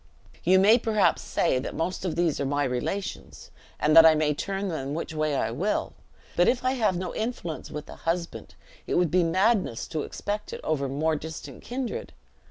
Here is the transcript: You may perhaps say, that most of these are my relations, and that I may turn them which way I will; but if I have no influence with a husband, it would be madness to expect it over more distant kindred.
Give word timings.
You 0.43 0.57
may 0.57 0.79
perhaps 0.79 1.21
say, 1.21 1.59
that 1.59 1.75
most 1.75 2.05
of 2.05 2.15
these 2.15 2.39
are 2.39 2.43
my 2.45 2.63
relations, 2.63 3.51
and 3.79 3.95
that 3.95 4.03
I 4.03 4.15
may 4.15 4.33
turn 4.33 4.67
them 4.67 4.95
which 4.95 5.13
way 5.13 5.35
I 5.35 5.51
will; 5.51 5.93
but 6.35 6.47
if 6.47 6.65
I 6.65 6.71
have 6.71 6.97
no 6.97 7.13
influence 7.13 7.69
with 7.69 7.87
a 7.87 7.97
husband, 7.97 8.55
it 8.87 8.95
would 8.95 9.11
be 9.11 9.23
madness 9.23 9.85
to 9.89 10.01
expect 10.01 10.53
it 10.53 10.61
over 10.63 10.89
more 10.89 11.15
distant 11.15 11.61
kindred. 11.61 12.13